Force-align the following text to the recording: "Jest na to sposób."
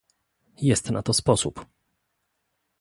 "Jest 0.61 0.91
na 0.91 1.03
to 1.03 1.13
sposób." 1.13 1.65